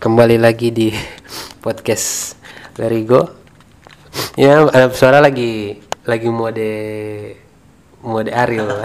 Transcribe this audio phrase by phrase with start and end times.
[0.00, 0.88] kembali lagi di
[1.60, 2.32] podcast
[2.80, 3.36] Lerigo.
[4.32, 5.76] Ya, ada suara lagi
[6.08, 6.72] lagi mode
[8.00, 8.80] mode Ariel.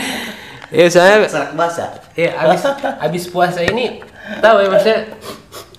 [0.72, 2.00] ya, saya Serak basah.
[2.16, 4.00] ya habis habis puasa ini
[4.40, 5.00] tahu ya maksudnya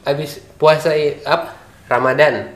[0.06, 0.94] habis puasa
[1.26, 1.58] apa?
[1.90, 2.54] Ramadan.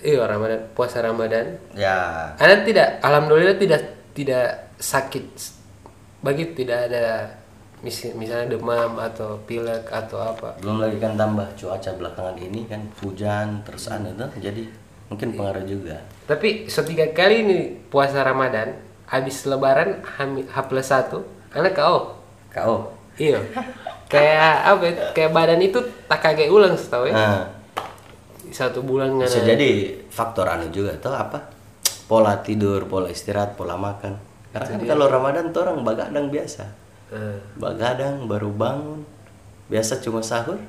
[0.00, 1.60] Iya, Ramadan, puasa Ramadan.
[1.76, 2.32] Ya.
[2.40, 5.28] Anda tidak alhamdulillah tidak tidak sakit
[6.24, 7.04] bagi tidak ada
[7.82, 10.56] mis- misalnya demam atau pilek atau apa.
[10.58, 14.62] Belum lagi kan tambah cuaca belakangan ini kan hujan terus anu tuh jadi
[15.06, 16.00] mungkin pengaruh juga.
[16.24, 18.72] Tapi setiga kali ini puasa Ramadan,
[19.04, 21.20] habis lebaran H, H plus satu,
[21.52, 22.16] anak kau,
[22.48, 22.96] Kau.
[23.14, 23.36] iya,
[24.06, 24.82] kayak apa?
[24.82, 27.12] ya, Kayak badan itu tak kaget ulang setahu ya.
[27.12, 27.44] Nah,
[28.48, 29.70] Satu bulan bisa ada- jadi
[30.08, 31.48] faktor anu juga tuh apa?
[32.04, 34.12] Pola tidur, pola istirahat, pola makan.
[34.52, 36.68] Karena kan kalau Ramadan tuh orang bagadang biasa.
[37.60, 39.04] Bagadang baru bangun.
[39.68, 40.60] Biasa cuma sahur,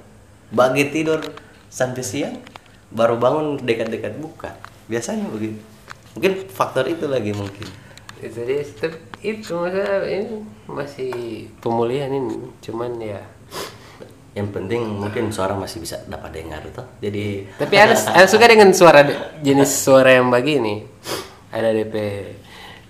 [0.47, 1.19] bagi tidur
[1.67, 2.39] sampai siang,
[2.87, 4.55] baru bangun dekat-dekat buka.
[4.87, 5.59] Biasanya begitu.
[6.15, 7.67] Mungkin faktor itu lagi mungkin.
[8.23, 8.63] jadi
[9.19, 9.55] itu
[10.07, 11.11] ini masih
[11.59, 13.19] pemulihan ini, cuman ya.
[14.33, 16.87] Yang penting mungkin suara masih bisa dapat dengar tuh.
[17.03, 19.03] Jadi Tapi ada suka dengan suara
[19.43, 20.87] jenis suara yang begini.
[21.51, 21.95] Ada DP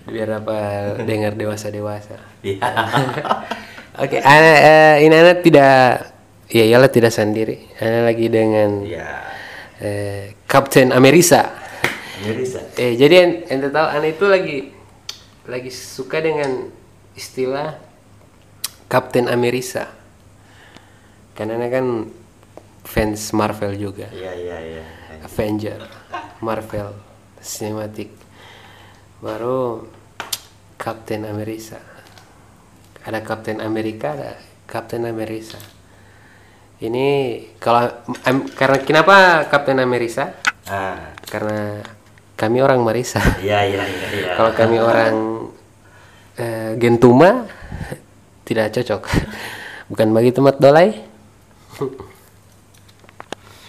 [0.04, 0.58] biar apa
[1.02, 2.20] dengar dewasa dewasa.
[2.44, 2.60] Iya.
[4.04, 6.12] Oke, ana, eh, ini Ana tidak,
[6.50, 7.70] ya iyalah tidak sendiri.
[7.78, 9.06] Ana lagi dengan Iya.
[9.80, 11.54] eh, Kapten Amerisa.
[12.24, 12.64] Bisa.
[12.76, 14.58] Eh, jadi en- ente tahu Ana itu lagi
[15.46, 16.72] lagi suka dengan
[17.14, 17.78] istilah
[18.88, 19.92] Kapten Amerisa.
[21.34, 21.86] Karena Ana kan
[22.84, 24.10] fans Marvel juga.
[24.10, 24.84] Iya iya iya.
[25.24, 25.80] Avenger,
[26.40, 26.92] Marvel,
[27.40, 28.10] Cinematic,
[29.24, 29.88] baru
[30.76, 31.80] Captain America.
[33.08, 34.36] Ada Captain Amerika, ada
[34.68, 35.60] Captain America.
[36.84, 37.08] Ini
[37.64, 37.88] kalau
[38.28, 40.36] am- karena kenapa Captain America?
[40.68, 41.16] Ah.
[41.24, 41.80] Karena
[42.36, 43.24] kami orang Marisa.
[43.40, 44.32] Iya iya iya iya.
[44.36, 45.16] Kalau kami orang
[46.36, 47.48] eh, Gentuma
[48.44, 49.02] tidak cocok.
[49.88, 51.00] Bukan begitu Mat Dolai?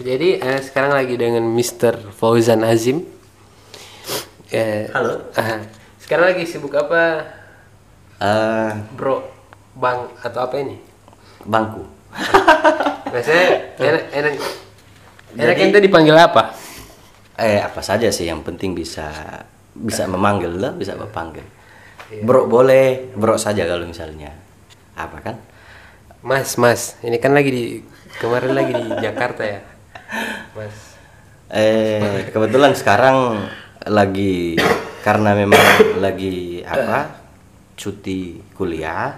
[0.03, 2.11] Jadi eh, sekarang lagi dengan Mr.
[2.11, 3.14] Fauzan Azim.
[4.47, 5.33] Eh, Halo.
[5.97, 7.25] sekarang lagi sibuk apa,
[8.15, 9.25] Eh, Bro?
[9.75, 10.79] Bang atau apa ini?
[11.45, 11.83] bangku.
[13.11, 13.45] Biasanya
[13.77, 14.33] enak enak
[15.35, 16.55] enak Jadi- ente dipanggil apa?
[17.35, 19.11] Eh apa saja sih yang penting bisa
[19.71, 21.43] bisa memanggil lah, bisa berpanggil.
[22.23, 24.31] Bro boleh, bro saja kalau misalnya.
[24.95, 25.35] Apa kan?
[26.23, 26.95] Mas, Mas.
[27.03, 27.63] Ini kan lagi di
[28.17, 29.59] kemarin lagi di Jakarta ya.
[30.55, 30.95] Mas.
[31.51, 33.45] Eh kebetulan sekarang
[33.85, 34.57] lagi
[35.05, 35.61] karena memang
[36.01, 37.21] lagi apa
[37.77, 39.13] cuti kuliah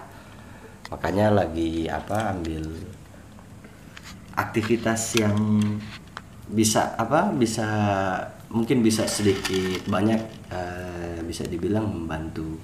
[0.91, 2.63] makanya lagi apa ambil
[4.35, 5.35] aktivitas yang
[6.47, 7.67] bisa apa bisa
[8.51, 12.55] mungkin bisa sedikit banyak eh, bisa dibilang membantu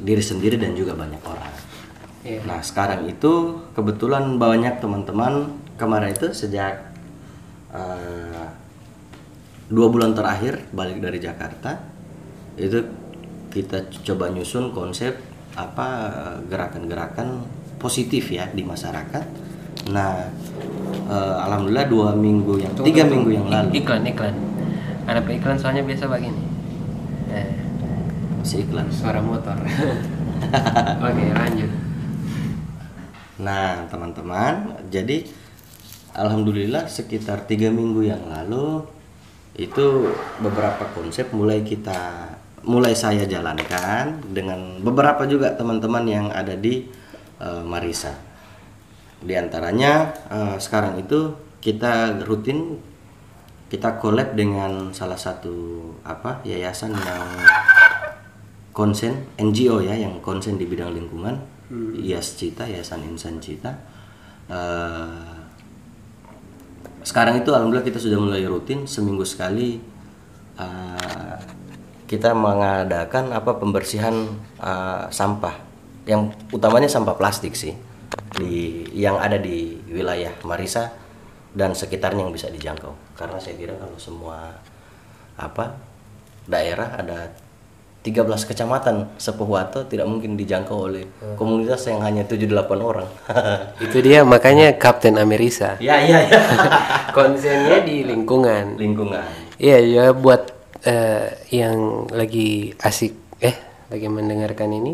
[0.00, 1.54] diri sendiri dan juga banyak orang.
[2.24, 2.40] Iya.
[2.48, 6.80] Nah sekarang itu kebetulan banyak teman-teman kemarin itu sejak
[7.76, 8.46] eh,
[9.68, 11.80] dua bulan terakhir balik dari Jakarta
[12.60, 12.84] itu
[13.48, 15.14] kita coba nyusun konsep
[15.54, 16.10] apa
[16.50, 17.46] gerakan-gerakan
[17.78, 19.24] positif ya di masyarakat.
[19.94, 20.26] Nah
[21.06, 24.34] eh, alhamdulillah dua minggu yang tiga minggu yang lalu Iklan, iklan.
[25.06, 26.42] Ada iklan soalnya biasa begini.
[27.30, 27.54] Eh,
[28.42, 28.88] si iklan.
[28.90, 29.56] suara motor.
[31.04, 31.70] Oke, lanjut.
[33.34, 35.26] Nah, teman-teman, jadi
[36.14, 38.86] alhamdulillah sekitar tiga minggu yang lalu
[39.54, 40.10] itu
[40.42, 42.26] beberapa konsep mulai kita
[42.64, 46.88] mulai saya jalankan dengan beberapa juga teman-teman yang ada di
[47.38, 48.16] eh, Marisa.
[49.22, 52.80] Di antaranya eh, sekarang itu kita rutin
[53.70, 57.26] kita collab dengan salah satu apa yayasan yang
[58.74, 61.54] konsen NGO ya yang konsen di bidang lingkungan.
[61.74, 63.72] IAS Cita Yayasan Insan Cita.
[64.46, 65.33] Eh,
[67.04, 69.76] sekarang itu alhamdulillah kita sudah mulai rutin seminggu sekali
[70.56, 71.38] eh,
[72.08, 74.24] kita mengadakan apa pembersihan
[74.58, 75.60] eh, sampah.
[76.04, 77.76] Yang utamanya sampah plastik sih
[78.36, 80.92] di yang ada di wilayah Marisa
[81.52, 82.92] dan sekitarnya yang bisa dijangkau.
[83.16, 84.56] Karena saya kira kalau semua
[85.36, 85.76] apa
[86.48, 87.32] daerah ada
[88.04, 91.08] 13 kecamatan Sepuhuato tidak mungkin dijangkau oleh
[91.40, 93.08] komunitas yang hanya 7-8 orang.
[93.84, 95.80] Itu dia makanya Kapten Amerisa.
[95.80, 96.40] ya, iya, iya.
[97.16, 98.76] Konsennya di lingkungan.
[98.76, 99.56] Lingkungan.
[99.56, 100.52] Iya, ya buat
[100.84, 103.56] eh, yang lagi asik eh
[103.88, 104.92] lagi mendengarkan ini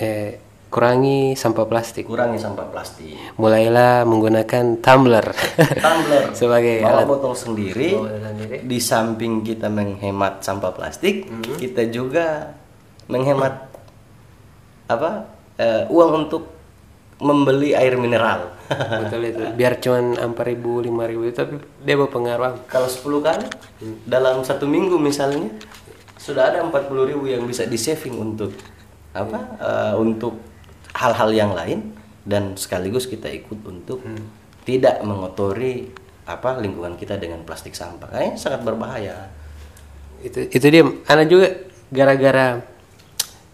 [0.00, 0.43] eh
[0.74, 2.02] kurangi sampah plastik.
[2.02, 5.22] kurangi sampah plastik Mulailah menggunakan tumbler
[5.78, 8.56] tumbler sebagai bawa alat botol sendiri sendiri.
[8.66, 11.54] di samping kita menghemat sampah plastik Hmm.
[11.54, 12.58] kita juga
[13.06, 13.70] menghemat
[14.86, 16.50] apa eh, uang untuk
[17.16, 18.50] membeli air mineral
[19.00, 19.44] betul itu.
[19.54, 22.66] Biar cuman empat ribu lima ribu tapi dia berpengaruh.
[22.66, 23.46] kalau 10 kali
[24.04, 25.52] dalam satu minggu misalnya
[26.16, 28.50] sudah ada 40.000 ribu yang bisa di saving untuk
[29.12, 30.34] apa eh, untuk
[30.94, 31.92] hal-hal yang lain
[32.24, 34.00] dan sekaligus kita ikut untuk
[34.64, 35.90] tidak mengotori
[36.24, 39.28] apa lingkungan kita dengan plastik sampah kayaknya sangat berbahaya
[40.24, 40.80] Itu itu dia.
[41.04, 41.52] Anak juga
[41.92, 42.64] gara-gara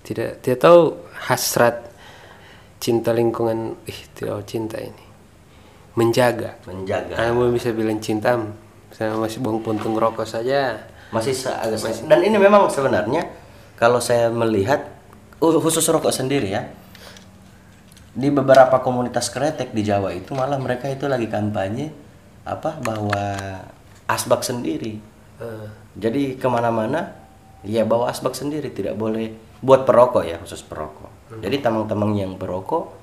[0.07, 1.91] tidak tidak tahu hasrat
[2.79, 3.75] cinta lingkungan.
[3.91, 5.05] Ih tidak tahu cinta ini.
[5.99, 6.63] Menjaga.
[6.71, 8.39] menjaga belum bisa bilang cinta.
[8.95, 10.87] Saya masih buang puntung rokok saja.
[11.11, 13.27] masih agak dan ini memang sebenarnya
[13.75, 14.95] kalau saya melihat
[15.43, 16.63] khusus rokok sendiri ya
[18.11, 21.95] di beberapa komunitas kretek di Jawa itu malah mereka itu lagi kampanye
[22.43, 23.23] apa bahwa
[24.11, 24.99] asbak sendiri.
[25.39, 27.15] Eh, jadi ke mana-mana
[27.63, 29.31] ya bawa asbak sendiri tidak boleh
[29.63, 31.39] buat perokok ya khusus perokok.
[31.39, 32.99] Jadi teman-teman yang perokok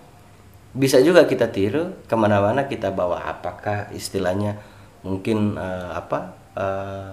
[0.76, 3.24] bisa juga kita tiru ke mana-mana kita bawa.
[3.32, 4.60] Apakah istilahnya
[5.08, 6.20] mungkin eh, apa
[6.58, 7.10] eh,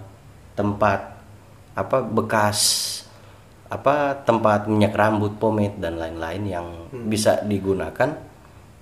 [0.59, 1.01] tempat
[1.75, 2.59] apa bekas
[3.65, 6.67] apa tempat minyak rambut pomade dan lain-lain yang
[7.09, 8.13] bisa digunakan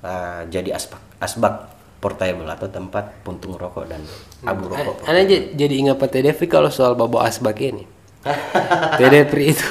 [0.03, 1.55] eh, jadi asbak asbak
[2.03, 4.03] portable atau tempat puntung rokok dan
[4.43, 7.87] abu rokok Anak j- jadi ingat Pak Tedefri kalau soal bawa asbak ini.
[8.99, 9.71] Tedefri itu,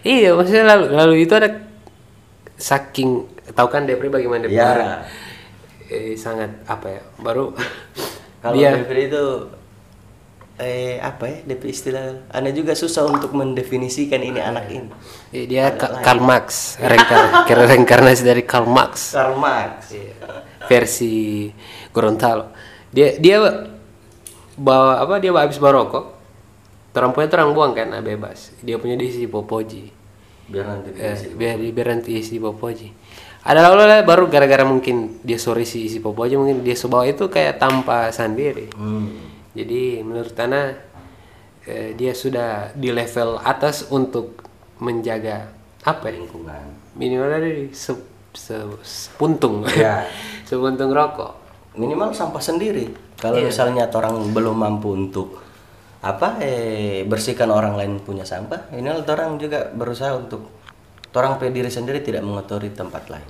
[0.00, 1.48] iya maksudnya lalu lalu itu ada
[2.56, 4.56] saking tahu kan Depri bagaimana Depri?
[4.56, 5.04] Ya.
[5.88, 7.52] eh, sangat apa ya baru
[8.40, 9.24] Kalau Depri itu
[10.60, 12.28] eh apa ya Depri istilah.
[12.28, 14.88] Anda juga susah untuk mendefinisikan ini anak ini.
[15.32, 19.16] eh, dia Ka- Karl Marx rengkar reinkarnasi dari Karl Marx.
[19.16, 19.96] Karl Marx.
[20.68, 21.48] versi
[21.90, 22.52] Gorontalo.
[22.92, 23.40] Dia dia
[24.60, 26.20] bawa apa dia habis merokok
[26.92, 28.52] terang punya terang buang kan nah, bebas.
[28.60, 29.88] Dia punya diisi popoji
[30.50, 32.90] Biar nanti Eh, biar biar nanti isi popoji
[33.40, 37.56] ada lalu baru gara-gara mungkin dia sore si isi popoji mungkin dia bawa itu kayak
[37.56, 38.68] tanpa sendiri.
[38.76, 39.29] Hmm.
[39.52, 40.72] Jadi menurut Tana
[41.64, 44.42] eh, dia sudah di level atas untuk
[44.78, 45.50] menjaga
[45.80, 46.64] apa ya Lingkungan.
[46.94, 47.92] minimal dari se,
[48.32, 50.04] se- sepuntung Ya.
[50.48, 51.38] sepuntung rokok
[51.70, 52.90] Minimal sampah sendiri.
[53.14, 55.38] Kalau misalnya orang belum mampu untuk
[56.02, 60.50] apa eh bersihkan orang lain punya sampah, ini orang juga berusaha untuk
[61.14, 63.28] orang diri sendiri tidak mengotori tempat lain.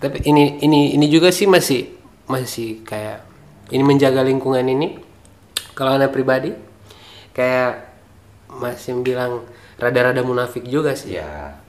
[0.00, 1.92] tapi ini ini ini juga sih masih
[2.24, 3.27] masih kayak
[3.68, 4.98] ini menjaga lingkungan ini
[5.76, 6.52] kalau anak pribadi
[7.36, 7.86] kayak
[8.48, 9.44] masih bilang
[9.78, 11.60] rada-rada munafik juga sih Ya.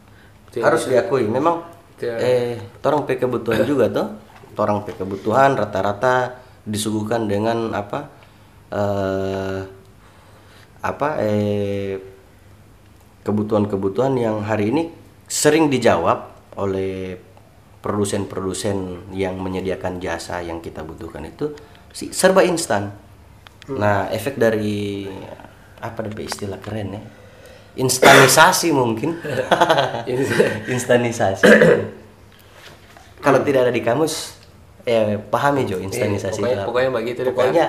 [0.50, 0.66] Betul.
[0.66, 1.62] Harus diakui memang
[2.02, 4.08] eh orang pe kebutuhan juga tuh.
[4.58, 8.10] Orang pe kebutuhan rata-rata disuguhkan dengan apa
[8.74, 9.62] eh
[10.80, 12.02] apa eh
[13.22, 14.84] kebutuhan-kebutuhan yang hari ini
[15.30, 17.20] sering dijawab oleh
[17.80, 21.54] produsen-produsen yang menyediakan jasa yang kita butuhkan itu
[21.92, 22.92] si- serba instan.
[23.70, 25.06] Nah, efek dari
[25.78, 27.02] apa deh istilah keren ya?
[27.76, 29.16] Instanisasi mungkin.
[30.74, 31.46] Instanisasi.
[33.20, 34.40] Kalau tidak ada di kamus,
[34.84, 36.40] eh pahami Jo instanisasi.
[36.40, 36.68] pokoknya- itu apa.
[36.68, 37.66] pokoknya begitu deh, Pokoknya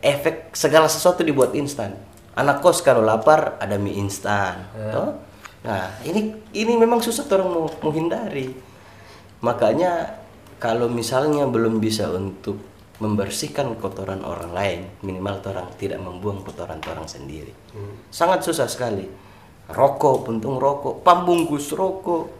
[0.00, 1.94] efek segala sesuatu dibuat instan.
[2.34, 4.64] Anak kos kalau lapar ada mie instan.
[4.90, 5.18] toh?
[5.58, 8.54] Nah, ini ini memang susah orang mau menghindari.
[9.38, 10.18] Makanya
[10.56, 12.58] kalau misalnya belum bisa untuk
[12.98, 17.54] membersihkan kotoran orang lain, minimal orang tidak membuang kotoran orang sendiri.
[18.10, 19.06] Sangat susah sekali.
[19.70, 22.32] Rokok, puntung rokok, pambungkus rokok,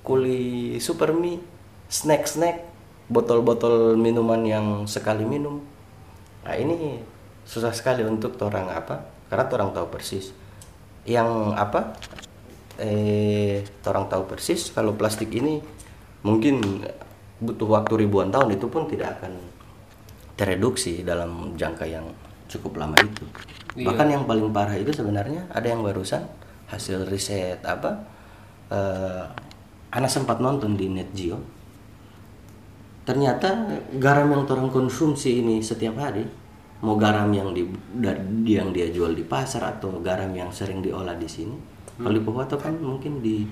[0.00, 1.42] kuli super mie,
[1.90, 2.64] snack-snack,
[3.12, 5.60] botol-botol minuman yang sekali minum.
[6.46, 7.02] Nah, ini
[7.42, 9.02] susah sekali untuk orang apa?
[9.26, 10.30] Karena orang tahu persis.
[11.04, 11.98] Yang apa?
[12.76, 15.64] Eh, orang tahu persis kalau plastik ini
[16.20, 16.84] mungkin
[17.40, 19.55] butuh waktu ribuan tahun itu pun tidak akan
[20.36, 22.04] tereduksi dalam jangka yang
[22.46, 23.24] cukup lama itu.
[23.76, 26.22] Bahkan yang paling parah itu sebenarnya ada yang barusan
[26.68, 28.06] hasil riset apa?
[28.70, 29.24] Eh,
[29.96, 31.40] Ana sempat nonton di Net Geo.
[33.06, 36.26] Ternyata garam yang orang konsumsi ini setiap hari,
[36.82, 37.64] mau garam yang di
[38.44, 41.54] yang dia jual di pasar atau garam yang sering diolah di sini,
[41.96, 42.20] kalau di
[42.58, 43.46] kan mungkin di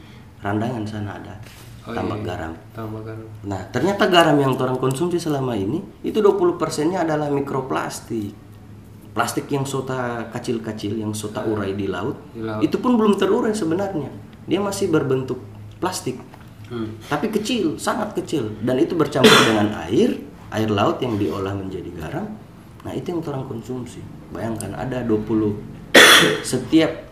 [0.44, 1.40] Randangan sana ada
[1.84, 2.52] tambak garam.
[2.72, 8.32] tambah kan Nah, ternyata garam yang orang konsumsi selama ini itu 20 persennya adalah mikroplastik.
[9.12, 12.64] Plastik yang sota kecil-kecil yang sota urai di laut, Di laut.
[12.64, 14.10] itu pun belum terurai sebenarnya.
[14.48, 15.38] Dia masih berbentuk
[15.78, 16.18] plastik.
[16.64, 16.96] Hmm.
[17.12, 20.16] tapi kecil sangat kecil dan itu bercampur dengan air
[20.48, 22.24] air laut yang diolah menjadi garam
[22.80, 24.00] nah itu yang orang konsumsi
[24.32, 25.28] bayangkan ada 20
[26.40, 27.04] setiap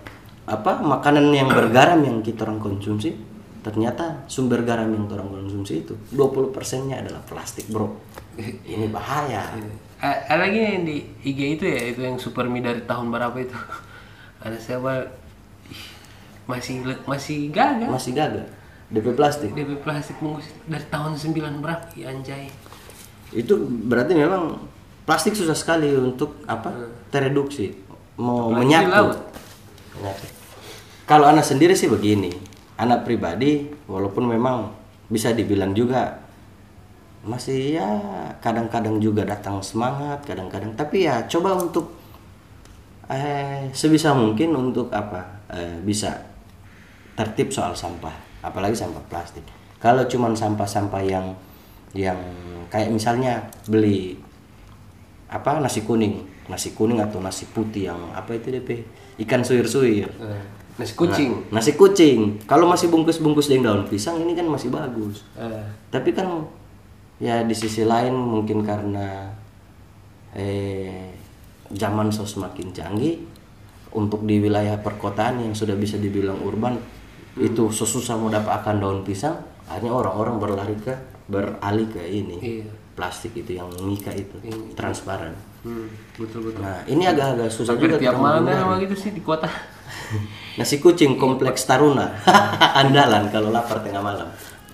[0.49, 3.13] apa makanan yang bergaram yang kita orang konsumsi
[3.63, 7.95] ternyata sumber garam yang orang konsumsi itu 20 persennya adalah plastik bro
[8.75, 9.55] ini bahaya
[10.03, 13.55] Ada lagi yang di IG itu ya, itu yang super mie dari tahun berapa itu?
[14.43, 15.07] Ada siapa?
[15.71, 15.85] Ih,
[16.51, 17.87] Masih masih gagal.
[17.87, 18.51] masih gagal
[18.91, 20.19] DP plastik DP plastik
[20.67, 21.87] dari tahun 9 berapa?
[21.95, 22.51] Ya anjay.
[23.31, 23.55] itu
[23.87, 24.59] berarti memang
[25.07, 27.71] plastik susah sekali untuk apa tereduksi
[28.19, 28.51] mau.
[28.51, 29.15] Menyatu.
[31.07, 32.42] kalau anak sendiri sih begini
[32.79, 34.73] anak pribadi walaupun memang
[35.13, 36.23] bisa dibilang juga
[37.23, 37.89] masih ya
[38.43, 40.75] kadang-kadang juga datang semangat kadang-kadang.
[40.75, 41.95] Tapi ya coba untuk
[43.11, 46.17] eh sebisa mungkin untuk apa eh, bisa
[47.15, 49.45] tertib soal sampah apalagi sampah plastik.
[49.79, 51.27] Kalau cuman sampah-sampah yang
[51.93, 52.19] yang
[52.73, 54.17] kayak misalnya beli
[55.29, 58.85] apa nasi kuning nasi kuning atau nasi putih yang apa itu DP
[59.25, 61.53] ikan suir-suir Eh, Nasi kucing.
[61.53, 66.17] Nah, nasi kucing kalau masih bungkus-bungkus dengan daun pisang ini kan masih bagus Eh, tapi
[66.17, 66.49] kan
[67.21, 69.29] ya di sisi lain mungkin karena
[70.33, 71.13] eh
[71.69, 73.21] zaman so semakin canggih
[73.93, 76.81] untuk di wilayah perkotaan yang sudah bisa dibilang urban
[77.37, 79.37] itu susah mau dapatkan daun pisang
[79.69, 80.93] akhirnya orang-orang berlari ke
[81.29, 82.69] beralih ke ini Iya.
[82.93, 84.37] plastik itu yang mika itu
[84.73, 85.33] transparan
[85.65, 86.61] hmm, betul betul.
[86.61, 88.45] nah ini agak-agak susah Hampir juga tiap malam
[88.81, 89.49] gitu sih di kota.
[90.61, 92.13] Nasi kucing kompleks taruna
[92.81, 94.29] andalan kalau lapar tengah malam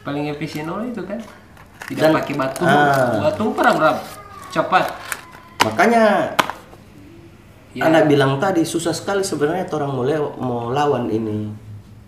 [0.07, 1.21] Paling efisien itu kan.
[1.85, 2.65] Tidak Dan- pakai batu.
[2.65, 3.29] ah.
[3.29, 4.01] Batu berapa?
[4.49, 4.85] Cepat.
[5.69, 6.33] makanya
[7.77, 7.85] Ya.
[7.87, 11.53] Anda bilang tadi susah sekali sebenarnya orang mulai mau lawan ini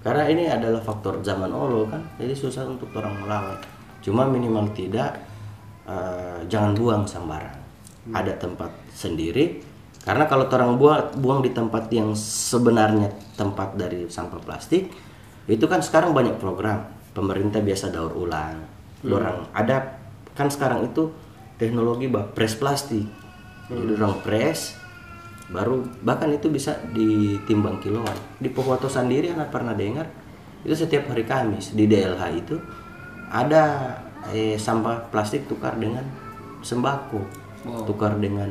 [0.00, 3.60] karena ini adalah faktor zaman olo kan jadi susah untuk orang melawan
[4.00, 5.20] cuma minimal tidak
[5.84, 7.60] eh, jangan buang sembarang
[8.10, 9.60] ada tempat sendiri
[10.00, 14.88] karena kalau orang buang buang di tempat yang sebenarnya tempat dari sampah plastik
[15.44, 16.88] itu kan sekarang banyak program.
[17.10, 18.64] Pemerintah biasa daur ulang.
[19.04, 19.98] Orang ada
[20.32, 21.10] kan sekarang itu
[21.60, 23.04] teknologi bah press plastik.
[23.68, 24.78] Jadi orang press
[25.50, 28.16] baru bahkan itu bisa ditimbang kiloan.
[28.40, 30.08] Di Pohuwato sendiri anak pernah dengar
[30.64, 32.56] itu setiap hari Kamis di DLH itu
[33.28, 33.96] ada
[34.32, 36.06] eh, sampah plastik tukar dengan
[36.64, 37.42] sembako.
[37.60, 37.84] Wow.
[37.84, 38.48] tukar dengan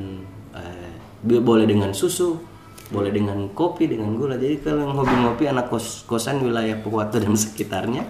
[0.54, 0.89] eh,
[1.24, 2.40] boleh dengan susu
[2.90, 7.22] boleh dengan kopi dengan gula jadi kalau yang hobi ngopi anak kos kosan wilayah Pohuwato
[7.22, 8.02] dan sekitarnya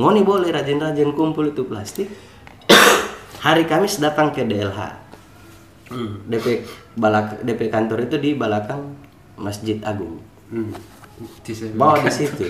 [0.00, 2.08] ngoni boleh rajin-rajin kumpul itu plastik
[3.44, 5.06] hari Kamis datang ke DLH
[5.86, 6.26] Hmm.
[6.26, 6.66] DP
[6.98, 8.98] balak DP kantor itu di belakang
[9.38, 10.18] Masjid Agung.
[10.50, 10.74] Hmm.
[11.78, 12.44] Bawa di situ.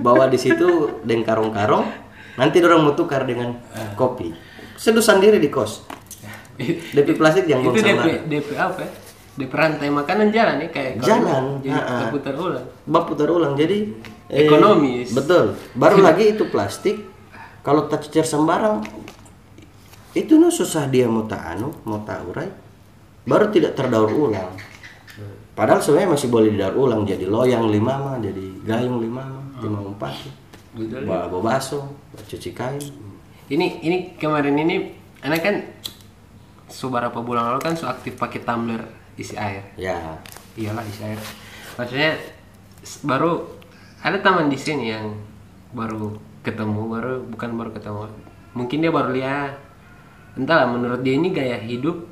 [0.00, 1.84] Bawa di situ dengan karung-karung.
[2.40, 3.60] Nanti orang mau tukar dengan
[4.00, 4.32] kopi.
[4.80, 5.84] Seduh sendiri di kos.
[6.96, 8.24] DP plastik yang itu DP.
[8.32, 8.90] DP apa ya?
[9.38, 11.96] DP rantai makanan jalan ya kayak Jalan, jadi ha-ha.
[12.10, 13.86] terputar ulang Bab putar ulang jadi
[14.26, 15.14] eh, Ekonomis.
[15.14, 15.54] betul.
[15.78, 17.06] Baru lagi itu plastik.
[17.60, 18.82] Kalau tak cecer sembarang
[20.10, 22.50] itu nu susah dia mau tak anu, mau tak urai.
[23.22, 24.50] Baru tidak terdaur ulang.
[25.54, 29.78] Padahal sebenarnya masih boleh didaur ulang jadi loyang lima mah, jadi gayung lima mah, lima
[29.92, 30.14] empat.
[30.72, 31.04] Betul.
[31.04, 31.84] Bawa bawa baso,
[32.16, 32.80] cuci kain.
[33.50, 35.54] ini ini kemarin ini anak kan
[36.70, 38.78] beberapa bulan lalu kan so aktif pakai tumbler
[39.20, 40.16] isi air Ya,
[40.56, 41.20] iyalah isi air
[41.76, 42.16] maksudnya
[43.04, 43.44] baru
[44.00, 45.12] ada teman di sini yang
[45.76, 48.08] baru ketemu baru bukan baru ketemu
[48.56, 49.52] mungkin dia baru lihat
[50.34, 52.08] entahlah menurut dia ini gaya hidup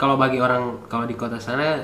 [0.00, 1.78] kalau bagi orang kalau di kota sana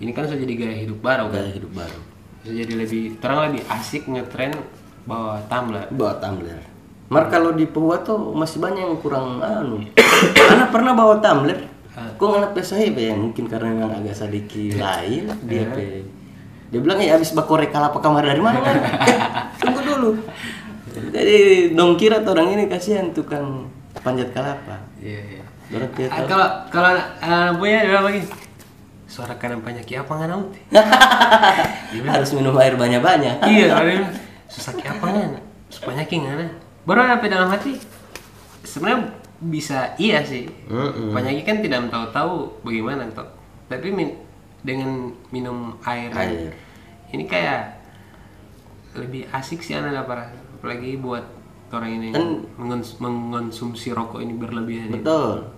[0.00, 2.00] ini kan sudah jadi gaya hidup baru kan gaya hidup baru.
[2.44, 4.52] sudah jadi lebih terang lebih asik ngetren
[5.06, 6.58] bawa tumbler Bawa tumbler.
[7.06, 9.78] Mar kalau di Pohuwato masih banyak yang kurang anu.
[10.52, 11.70] anak pernah bawa tumbler.
[11.96, 16.04] Kok anak pesahe ya mungkin karena memang agak sedikit lain dia pe.
[16.68, 18.60] Dia bilang ya habis bakore kalapa kamar dari mana?
[18.60, 18.76] kan?"
[19.64, 20.10] Tunggu dulu.
[21.12, 23.68] Jadi dong kira tuh orang ini kasihan tukang
[24.00, 24.76] panjat kelapa.
[25.00, 28.22] iya iya Ah, kalau kalau uh, punya dia lagi
[29.10, 30.54] suara kanan banyak ya apa nggak naut
[32.14, 33.34] harus minum air banyak-banyak.
[33.50, 34.14] iya kalau dia bilang,
[34.46, 35.42] susah kayak apa nggak
[35.82, 36.50] banyak nggak
[36.86, 37.82] baru apa dalam hati
[38.62, 41.12] sebenarnya bisa iya sih Mm-mm.
[41.12, 43.28] banyak kan tidak tahu-tahu bagaimana toh
[43.66, 44.16] tapi min-
[44.62, 46.50] dengan minum air, Air.
[47.12, 47.78] ini kayak
[48.96, 50.26] lebih asik sih anak apa
[50.56, 51.22] apalagi buat
[51.68, 54.98] orang ini Kan- mengon- mengonsumsi rokok ini berlebihan ini.
[54.98, 55.50] Betul.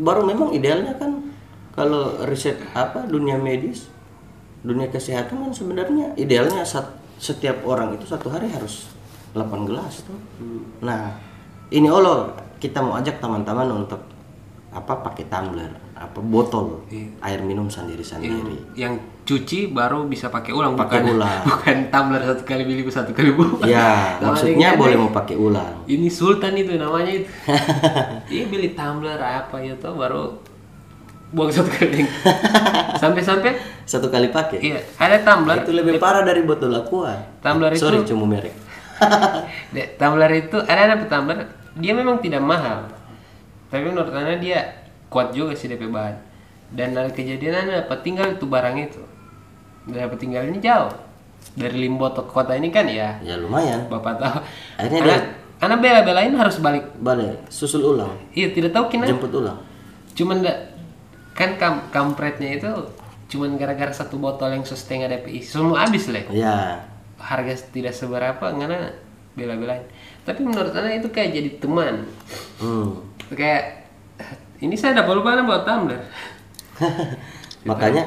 [0.00, 1.30] Baru memang idealnya kan
[1.76, 3.86] kalau riset apa dunia medis,
[4.64, 8.88] dunia kesehatan kan sebenarnya idealnya sat- setiap orang itu satu hari harus
[9.30, 10.16] 8 gelas tuh.
[10.80, 11.12] Nah,
[11.68, 14.00] ini Allah kita mau ajak teman-teman untuk
[14.68, 17.08] apa pakai tumbler, apa botol Iya.
[17.22, 18.76] air minum sendiri-sendiri.
[18.76, 18.92] yang
[19.24, 21.40] cuci baru bisa pakai ulang Pakai bukan ulang.
[21.48, 25.80] bukan tumbler satu kali beli satu kali buang Ya, maksudnya boleh eh, mau pakai ulang.
[25.86, 27.30] ini sultan itu namanya itu
[28.34, 30.36] iya beli tumbler apa ya tuh baru
[31.28, 32.04] buang satu kali
[33.02, 34.58] sampai-sampai Satu kali pakai.
[34.60, 37.16] iya ada tumbler Itu lebih parah dari botol aqua.
[37.40, 38.52] Tumbler itu- Sorry, cuma merek.
[39.96, 42.88] Tumbler itu ada ada tumbler dia memang tidak mahal.
[43.66, 44.64] Tapi menurut Ana dia
[45.06, 46.16] kuat juga sih DP bahan.
[46.68, 49.02] Dan ada kejadian Ana dapat tinggal itu barang itu.
[49.84, 50.90] Dan dapat tinggal ini jauh.
[51.52, 53.20] Dari Limboto ke kota ini kan ya?
[53.20, 53.86] Ya lumayan.
[53.86, 54.36] bapak tahu.
[54.76, 56.84] Akhirnya Ana, dia- Ana bela-belain harus balik.
[56.96, 59.56] Balik, susul ulang, iya tidak tahu kenapa jemput ulang.
[60.12, 60.72] cuman da-
[61.32, 62.68] kan kam kampretnya itu
[63.26, 66.84] cuman gara-gara satu botol yang setengah DPI semua habis lah Ya,
[67.16, 68.96] harga tidak seberapa karena
[69.32, 69.84] bela-belain
[70.26, 72.02] tapi menurut Ana itu kayak jadi teman.
[72.58, 72.98] Hmm.
[73.30, 73.86] kayak
[74.60, 76.00] ini saya dapat lupa buat tumbler
[77.68, 78.04] makanya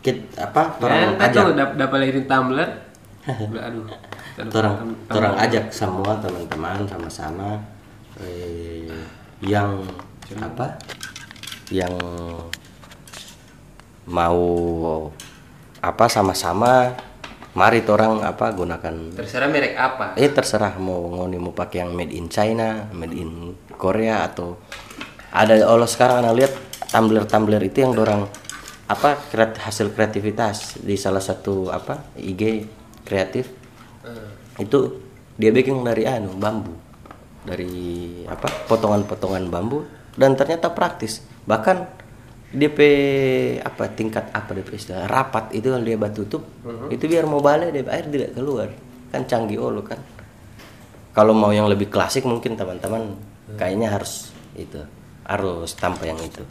[0.00, 1.42] kit apa ya, orang kan ajak.
[1.44, 2.70] tuh dap dapat lagi tumbler
[3.68, 3.86] aduh.
[4.56, 7.60] Orang orang ajak semua teman-teman sama-sama
[8.16, 8.88] eh,
[9.44, 9.84] yang
[10.40, 10.80] apa
[11.68, 11.92] yang
[14.08, 14.40] mau
[15.84, 16.88] apa sama-sama
[17.50, 20.14] mari orang apa gunakan terserah merek apa.
[20.14, 24.58] Eh terserah mau ngoni mau pakai yang made in China made in Korea atau
[25.34, 26.54] ada Allah sekarang anda lihat
[26.90, 28.26] tumbler tumbler itu yang dorang
[28.90, 32.66] apa kreat, hasil kreativitas di salah satu apa IG
[33.06, 33.46] kreatif.
[34.58, 34.98] Itu
[35.38, 36.74] dia bikin dari anu bambu.
[37.46, 37.70] Dari
[38.26, 39.86] apa potongan-potongan bambu.
[40.18, 41.22] Dan ternyata praktis.
[41.46, 41.99] Bahkan
[42.50, 42.78] DP
[43.62, 46.42] apa tingkat apa DP istilah rapat itu kalau dia batu tutup
[46.90, 48.68] itu biar mau balik DP air tidak keluar.
[49.14, 50.02] Kan canggih olo kan.
[51.14, 53.14] Kalau mau yang lebih klasik mungkin teman-teman
[53.54, 54.82] kayaknya harus itu
[55.22, 56.42] harus tanpa yang itu.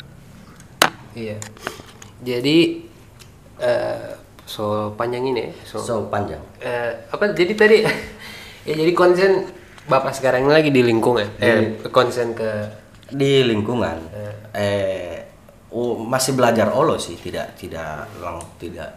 [1.15, 1.38] Iya.
[2.24, 2.88] Jadi
[3.60, 4.15] eh
[4.47, 6.39] so panjang ini ya so, so panjang.
[6.63, 7.78] Eh, apa jadi tadi
[8.67, 9.52] ya jadi konsen
[9.91, 12.50] bapak sekarang ini lagi di lingkungan eh konsen ke
[13.12, 14.00] di lingkungan.
[14.56, 15.29] Eh
[15.73, 18.95] oh, masih belajar olo sih tidak tidak lang tidak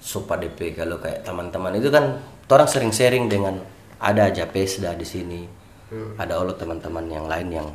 [0.00, 2.20] sopa DP kalau kayak teman-teman itu kan
[2.50, 3.56] orang sering sharing dengan
[4.00, 5.64] ada aja pesda di sini
[6.18, 7.68] ada olo teman-teman yang lain yang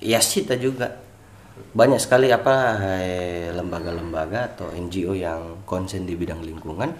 [0.00, 1.04] ya kita juga.
[1.56, 2.76] Banyak sekali apa
[3.56, 6.92] lembaga-lembaga atau NGO yang konsen di bidang lingkungan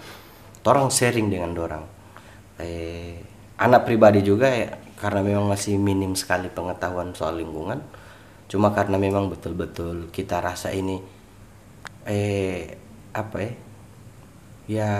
[0.65, 1.85] orang sharing dengan dorang.
[2.57, 3.21] Eh,
[3.61, 7.77] anak pribadi juga ya karena memang masih minim sekali pengetahuan soal lingkungan
[8.47, 11.03] cuma karena memang betul-betul kita rasa ini
[12.07, 12.79] eh
[13.11, 13.51] apa ya
[14.67, 14.91] ya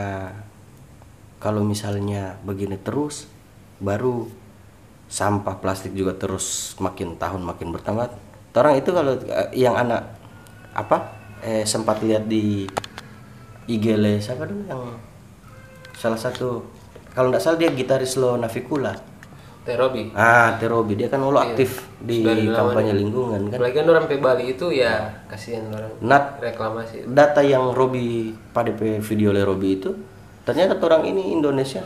[1.40, 3.30] kalau misalnya begini terus
[3.78, 4.28] baru
[5.08, 8.12] sampah plastik juga terus makin tahun makin bertambah.
[8.58, 10.18] Orang itu kalau eh, yang anak
[10.74, 11.14] apa
[11.46, 12.66] eh sempat lihat di
[13.70, 13.86] IG
[14.18, 14.98] siapa dulu yang
[15.94, 16.66] salah satu
[17.14, 18.98] kalau nggak salah dia gitaris lo Navikula
[19.67, 20.03] Terobi.
[20.15, 20.95] Ah Terobi.
[20.95, 23.58] Dia kan lo aktif di Sudah dari lama kampanye lingkungan kan.
[23.60, 24.93] Apalagi kan orang Bali itu ya
[25.27, 25.91] kasihan orang.
[25.99, 27.03] Nat reklamasi.
[27.12, 29.91] data yang Robi pada video le Robi itu
[30.47, 31.84] ternyata orang ini Indonesia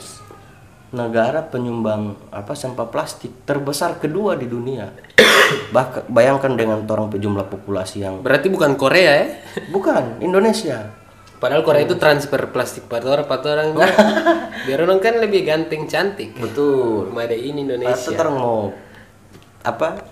[0.91, 4.93] negara penyumbang apa sampah plastik terbesar kedua di dunia.
[6.15, 9.27] Bayangkan dengan orang jumlah populasi yang berarti bukan Korea ya?
[9.73, 11.00] Bukan Indonesia
[11.41, 13.73] padahal Korea itu transfer plastik pada orang pada orang
[14.69, 16.37] biar orang kan lebih ganteng cantik.
[16.37, 17.09] Betul.
[17.09, 18.15] Made in Atau Indonesia.
[18.21, 18.59] Orang mau
[19.65, 20.05] apa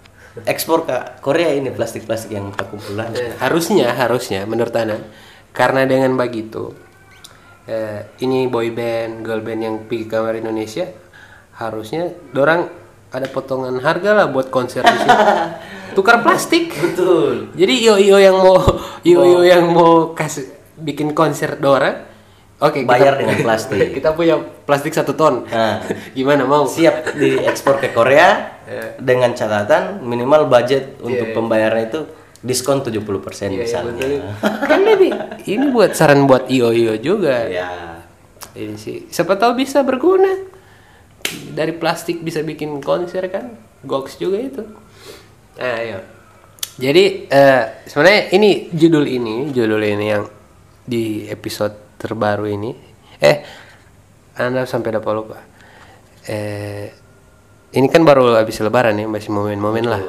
[0.50, 4.98] ekspor ke Korea ini plastik-plastik yang kita kumpulan Eh, harusnya harusnya menurut Ana.
[5.54, 6.74] Karena dengan begitu
[7.70, 10.90] eh, ini boy band girl band yang pergi kamar Indonesia
[11.62, 12.66] harusnya dorang
[13.10, 15.18] ada potongan harga lah buat konser di sini
[15.98, 16.74] tukar plastik.
[16.74, 17.54] Betul.
[17.54, 18.58] Jadi io io yang mau
[19.06, 22.08] io io yang mau kasih bikin konser dorang
[22.58, 23.92] oke kita- Bayar dengan plastik.
[23.96, 25.80] kita punya plastik satu ton Nah.
[26.18, 28.60] gimana mau siap diekspor ke Korea
[29.00, 32.00] dengan catatan minimal budget untuk pembayaran itu
[32.40, 33.04] diskon 70%
[33.46, 33.94] Iya, misalnya.
[33.94, 34.24] betul.
[34.64, 35.12] kan lebih
[35.46, 38.00] ini buat saran buat io io juga Ya.
[38.54, 40.48] ini sih siapa tahu bisa berguna
[41.50, 44.64] dari plastik bisa bikin konser kan goks juga itu
[45.54, 46.00] nah ayo
[46.76, 50.24] jadi eh, sebenarnya ini judul ini judul ini yang
[50.90, 52.74] di episode terbaru ini.
[53.22, 53.38] Eh
[54.34, 55.40] anda sampai dapat lupa.
[56.26, 56.90] Eh
[57.70, 60.02] ini kan baru habis lebaran ya masih momen-momen lah.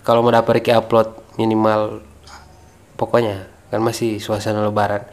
[0.00, 2.00] Kalau mau dapat Ricky upload minimal
[2.96, 5.04] pokoknya kan masih suasana lebaran.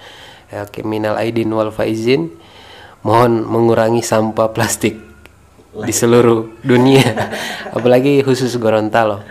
[0.50, 2.32] Ya, oke minal aidin wal faizin.
[3.04, 4.96] Mohon mengurangi sampah plastik
[5.76, 7.04] di seluruh dunia.
[7.76, 9.24] Apalagi khusus Gorontalo.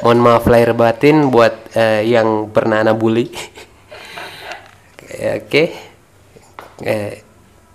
[0.00, 3.28] Mohon maaf lahir batin buat eh, yang pernah anak bully
[5.10, 5.64] Eh, oke.
[6.86, 7.12] Eh,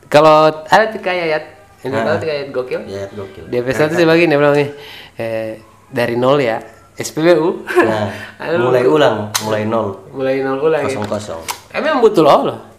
[0.08, 1.44] kalau ada tiga ayat.
[1.84, 2.82] Ini kalau tiga ayat gokil.
[2.88, 3.46] Ya, gokil.
[3.52, 5.60] di episode satu sebagai dia bilang eh,
[5.92, 6.64] dari nol ya.
[6.96, 8.08] SPBU Nah,
[8.64, 10.96] mulai ulang, mulai nol, mulai nol ulang ya.
[10.96, 11.44] kosong kosong.
[11.76, 12.72] emang betul Allah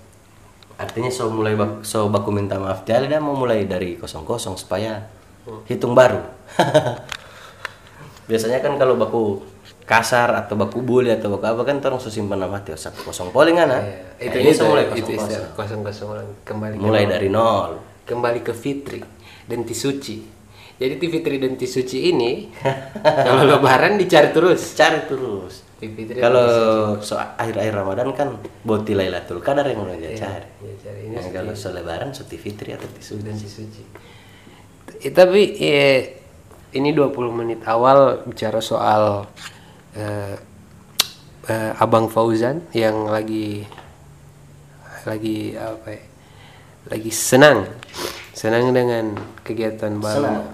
[0.81, 2.85] Artinya so mulai bak, so baku minta maaf.
[2.85, 5.09] Dia mau mulai dari kosong kosong supaya
[5.69, 6.21] hitung baru.
[8.29, 9.41] Biasanya kan kalau baku
[9.87, 13.57] kasar atau baku bully atau baku apa kan so simpan nama hati satu kosong poling
[13.59, 13.83] kan ah?
[14.19, 15.13] itu ini mulai itu
[15.55, 16.27] kosong kosong.
[16.43, 17.13] kembali ke Mulai nol.
[17.13, 17.71] dari nol.
[18.07, 19.01] kembali ke Fitri
[19.47, 20.17] dan Tisuci
[20.77, 22.51] jadi ti Fitri dan Tisuci ini
[23.27, 25.65] kalau lebaran dicari terus Cari terus.
[26.17, 26.49] Kalau
[27.05, 28.29] so akhir-akhir Ramadan kan
[28.65, 30.49] boti Lailatul Qadar yang mulai dia cari.
[30.65, 33.21] ya cari ini Yang kalau so lebaran so Fitri atau tisu.
[33.21, 33.83] dan Tisuci
[35.05, 36.01] Eh, tapi eh,
[36.73, 39.29] ini 20 menit awal bicara soal
[39.97, 43.65] eh, Abang Fauzan yang lagi
[45.07, 46.03] lagi apa ya?
[46.87, 47.67] Lagi senang.
[48.37, 50.17] Senang dengan kegiatan baru.
[50.23, 50.45] Senang.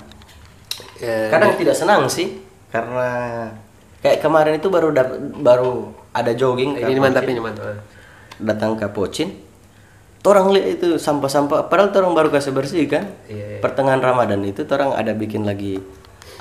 [1.02, 2.38] Eh, Kadang tidak senang sih
[2.70, 3.08] karena
[4.00, 7.82] kayak kemarin itu baru dap- baru ada jogging ini mantap ini mantap.
[8.38, 9.32] datang ke Pocin.
[10.22, 13.10] Orang lihat itu sampah-sampah padahal orang baru kasih bersih kan.
[13.26, 15.82] Iya, Pertengahan Ramadan itu orang ada bikin lagi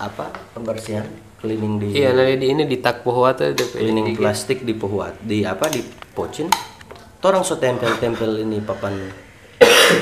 [0.01, 1.05] apa pembersihan
[1.37, 3.73] cleaning di Iya, nanti di ini di Takpohwa tuh DP.
[3.81, 5.81] cleaning plastik di Pohuat di apa di
[6.13, 6.49] Pocin.
[7.21, 8.97] Orang so tempel-tempel ini papan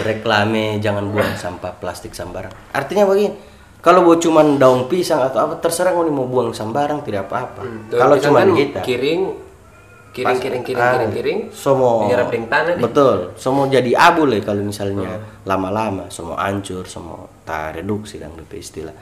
[0.08, 2.72] reklame jangan buang sampah plastik sembarang.
[2.72, 3.36] Artinya begini,
[3.84, 7.62] kalau buat cuman daun pisang atau apa terserah mau mau buang sembarang tidak apa-apa.
[7.92, 9.22] Kalau Daun pisang cuman kan kita kiring
[10.10, 12.10] kiring kiring kiring Ah, kiring kiring semua
[12.50, 18.34] tanah betul semua jadi abu lah kalau misalnya lama-lama semua hancur semua tak reduksi dan
[18.34, 18.96] DP istilah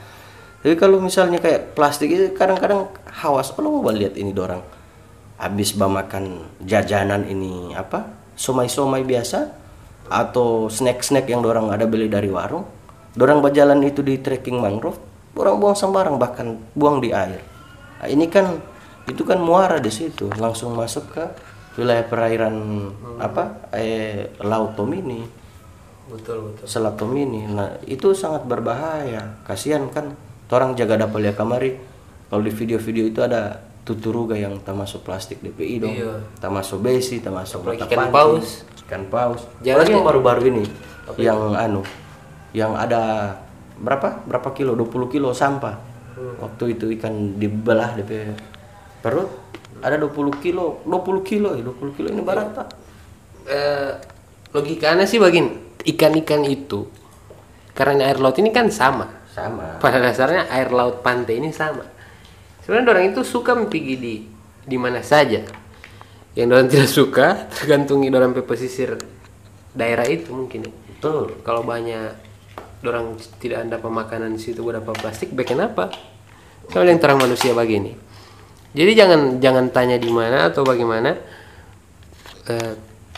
[0.68, 3.56] tapi kalau misalnya kayak plastik itu kadang-kadang hawas.
[3.56, 4.60] Kalau mau lihat ini dorang
[5.40, 8.04] habis makan jajanan ini apa
[8.36, 9.48] somai-somai biasa
[10.12, 12.68] atau snack-snack yang dorang ada beli dari warung
[13.16, 15.00] dorang berjalan itu di trekking mangrove
[15.40, 17.40] orang buang sembarang bahkan buang di air.
[18.04, 18.60] Nah, ini kan
[19.08, 20.28] itu kan muara di situ.
[20.36, 21.24] Langsung masuk ke
[21.80, 25.24] wilayah perairan apa eh laut Tomini.
[26.12, 26.68] Betul betul.
[26.68, 27.48] selat Tomini.
[27.48, 29.40] Nah itu sangat berbahaya.
[29.48, 31.76] Kasihan kan orang jaga dapal ya kamari.
[32.28, 35.96] Kalau di video-video itu ada tuturuga yang tak masuk plastik DPI dong.
[35.96, 36.20] Iya.
[36.36, 38.48] tak masuk besi tak masuk mata ikan pancing, paus.
[38.84, 39.40] ikan paus.
[39.64, 40.08] Apalagi yang ya.
[40.12, 40.64] baru-baru ini
[41.16, 41.82] yang anu
[42.52, 43.32] yang ada
[43.80, 44.28] berapa?
[44.28, 44.76] Berapa kilo?
[44.76, 45.80] 20 kilo sampah.
[46.18, 48.36] Waktu itu ikan dibelah DP
[49.00, 49.30] perut
[49.78, 52.68] ada 20 kilo 20 kilo ya 20 kilo ini barat tak
[53.48, 53.92] Eh,
[54.52, 56.84] logikanya sih bagin ikan-ikan itu
[57.72, 59.08] karena air laut ini kan sama.
[59.38, 61.86] Sama Pada dasarnya air laut pantai ini sama.
[62.66, 64.14] Sebenarnya orang itu suka pergi di
[64.68, 65.40] di mana saja.
[66.36, 68.98] Yang orang tidak suka tergantungi orang pesisir
[69.72, 70.68] daerah itu mungkin.
[70.68, 70.72] ya.
[70.92, 72.12] betul Kalau banyak
[72.84, 75.90] orang tidak ada pemakanan di situ berapa plastik, baik kenapa?
[76.70, 77.96] Soalnya yang terang manusia begini.
[78.76, 81.16] Jadi jangan jangan tanya di mana atau bagaimana.
[82.48, 82.72] Eh,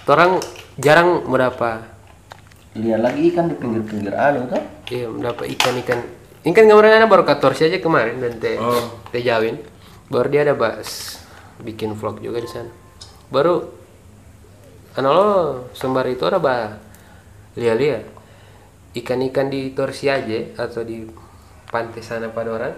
[0.06, 0.42] orang
[0.78, 1.99] jarang berapa
[2.74, 5.98] lihat lagi ikan di pinggir-pinggir anu tuh Iya, mendapat ikan-ikan.
[6.42, 8.98] Ini kan kemarin ada baru 14 aja kemarin dan teh Oh.
[9.11, 9.59] teh Jawin.
[10.11, 11.18] Baru dia ada bahas
[11.62, 12.70] bikin vlog juga di sana.
[13.30, 13.70] Baru
[14.98, 15.28] anu lo
[15.78, 16.74] sembar itu ada bah
[17.54, 18.02] lia-lia
[18.98, 21.06] ikan-ikan di Torsi aja atau di
[21.70, 22.74] pantai sana pada orang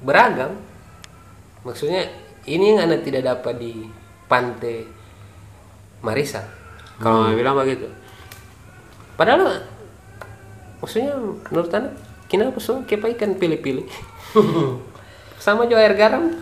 [0.00, 0.54] beragam.
[1.66, 2.06] Maksudnya
[2.46, 3.72] ini yang anda tidak dapat di
[4.30, 4.86] pantai
[6.00, 6.46] Marisa.
[7.02, 7.88] Kalau nggak bilang begitu.
[9.20, 9.60] Padahal
[10.80, 11.12] maksudnya
[11.52, 11.92] menurut anda
[12.24, 13.84] kenapa so kepa ikan pilih-pilih?
[15.44, 16.32] Sama juga air garam.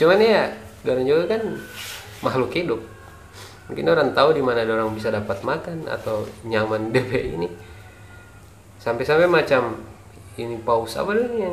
[0.00, 0.48] Cuman ya
[0.80, 1.60] garam juga kan
[2.24, 2.80] makhluk hidup.
[3.68, 7.52] Mungkin orang tahu di mana orang bisa dapat makan atau nyaman DP ini.
[8.80, 9.76] Sampai-sampai macam
[10.40, 11.52] ini paus apa dulu yang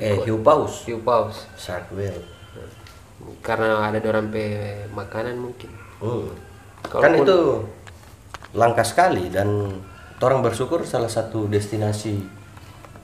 [0.00, 0.88] eh hiu paus.
[0.88, 1.44] Hiu paus.
[1.60, 2.40] Shark whale
[3.44, 4.44] karena ada orang pe
[4.92, 5.70] makanan mungkin.
[6.00, 6.32] Hmm.
[6.88, 7.68] Kan itu
[8.56, 9.76] langka sekali dan
[10.20, 12.20] orang bersyukur salah satu destinasi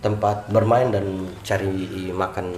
[0.04, 2.52] tempat bermain dan cari makan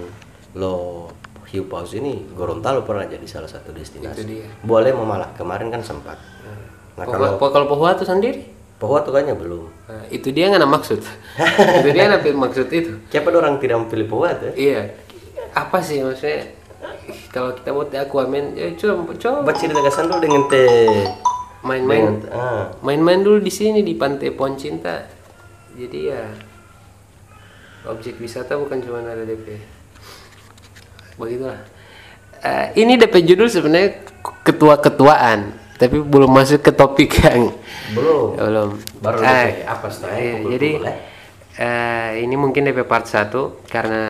[0.59, 1.07] lo
[1.49, 4.21] hiu paus ini Gorontalo pernah jadi salah satu destinasi.
[4.21, 4.47] Itu dia.
[4.61, 5.33] boleh memalah.
[5.33, 6.19] Kemarin kan sempat.
[6.99, 8.41] Nah Pohua- kalau kalau pohua itu sendiri?
[8.79, 9.67] Pohwa tuh kayaknya belum.
[9.91, 11.03] Nah, itu dia nggak maksud.
[11.83, 12.95] Itu dia nggak maksud itu.
[13.11, 14.55] Siapa orang tidak memilih Pohwa tuh?
[14.55, 14.95] Iya.
[15.51, 16.47] Apa sih maksudnya?
[17.27, 19.51] Kalau kita buat aquaman, ya coba coba.
[19.51, 21.11] Kesan dulu dengan teh
[21.61, 22.23] main-main.
[22.31, 22.71] ah.
[22.79, 25.05] Main-main dulu di sini di Pantai Poncinta.
[25.69, 26.23] jadi ya
[27.87, 29.55] objek wisata bukan cuma ada DP
[31.15, 31.59] begitulah
[32.39, 33.99] Eh, ini DP judul sebenarnya
[34.47, 37.51] ketua-ketuaan tapi belum masuk ke topik yang
[37.91, 38.69] belum belum
[39.03, 40.93] Baru DP apa iya, jadi ya?
[41.59, 43.31] eh, ini mungkin DP part 1
[43.67, 43.97] karena